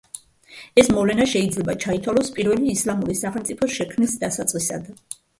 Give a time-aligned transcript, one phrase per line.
[0.83, 4.89] ეს მოვლენა შეიძლება ჩაითვალოს პირველი ისლამური სახელმწიფოს შექმნის დასაწყისად.